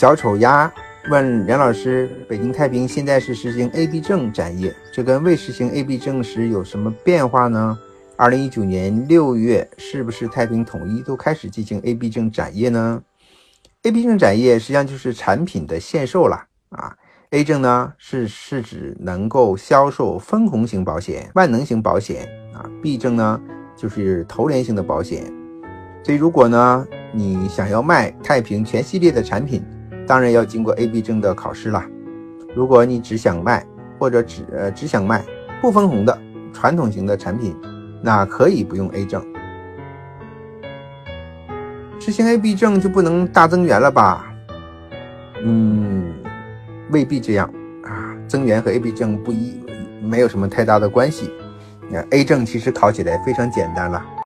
[0.00, 0.72] 小丑鸭
[1.10, 7.78] 问梁老师：“北京太平现在是实行 A B 证展业，这跟未实行 A B 证时有什么变化呢？
[8.16, 13.02] 二零一九年六月，是不是太平统一都开始进行 A B 证展业呢
[13.82, 16.96] ？A B 证展业实际上就是产品的限售了啊。
[17.32, 23.38] A 证呢是是指能够销售分红型保险、万能型保险啊，B 证呢
[23.76, 25.30] 就是投连型的保险。
[26.02, 29.62] 所以如果呢你想要卖太平全系列的产品，
[30.10, 31.80] 当然要经过 A、B 证的考试了。
[32.52, 33.64] 如果你只想卖
[33.96, 34.42] 或者只
[34.74, 35.24] 只想卖
[35.62, 36.18] 不分红的
[36.52, 37.54] 传统型的产品，
[38.02, 39.24] 那可以不用 A 证。
[42.00, 44.34] 实行 A、B 证就不能大增援了吧？
[45.44, 46.12] 嗯，
[46.90, 47.48] 未必这样
[47.84, 48.12] 啊。
[48.26, 49.62] 增援和 A、B 证不一，
[50.02, 51.30] 没有什么太大的关系。
[51.88, 54.04] 那 A 证其实考起来非常简单了。